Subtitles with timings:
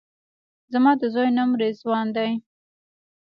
[0.71, 2.31] زما د زوی نوم رضوان دی